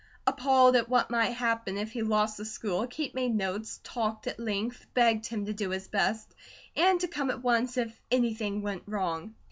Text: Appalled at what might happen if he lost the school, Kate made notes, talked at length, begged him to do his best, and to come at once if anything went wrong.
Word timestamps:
Appalled 0.25 0.75
at 0.75 0.89
what 0.89 1.11
might 1.11 1.29
happen 1.29 1.77
if 1.77 1.91
he 1.91 2.01
lost 2.01 2.37
the 2.37 2.43
school, 2.43 2.87
Kate 2.87 3.13
made 3.13 3.35
notes, 3.35 3.79
talked 3.83 4.25
at 4.25 4.39
length, 4.39 4.87
begged 4.95 5.27
him 5.27 5.45
to 5.45 5.53
do 5.53 5.69
his 5.69 5.87
best, 5.87 6.33
and 6.75 6.99
to 7.01 7.07
come 7.07 7.29
at 7.29 7.43
once 7.43 7.77
if 7.77 8.01
anything 8.09 8.63
went 8.63 8.81
wrong. 8.87 9.35